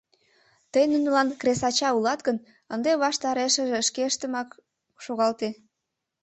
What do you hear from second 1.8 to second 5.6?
улат гын, ынде ваштарешыже шкештымак шогалте!